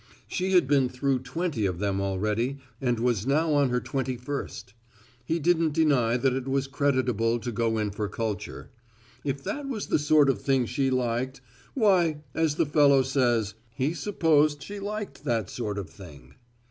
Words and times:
She 0.27 0.53
had 0.53 0.67
been 0.67 0.89
through 0.89 1.19
twenty 1.19 1.67
of 1.67 1.77
them 1.77 2.01
already 2.01 2.57
and 2.81 2.99
was 2.99 3.27
now 3.27 3.53
on 3.53 3.69
her 3.69 3.79
twenty 3.79 4.17
first. 4.17 4.73
He 5.23 5.37
didn't 5.37 5.73
deny 5.73 6.17
that 6.17 6.33
it 6.33 6.47
was 6.47 6.65
creditable 6.65 7.37
to 7.37 7.51
go 7.51 7.77
in 7.77 7.91
for 7.91 8.07
culture. 8.09 8.71
If 9.23 9.43
that 9.43 9.67
was 9.69 9.85
the 9.89 9.99
sort 9.99 10.27
of 10.27 10.41
thing 10.41 10.65
she 10.65 10.89
liked, 10.89 11.39
why, 11.75 12.23
as 12.33 12.55
the 12.55 12.65
fellow 12.65 13.03
says, 13.03 13.53
he 13.75 13.93
supposed 13.93 14.63
she 14.63 14.79
liked 14.79 15.23
that 15.23 15.51
sort 15.51 15.77
of 15.77 15.87
thing. 15.87 16.33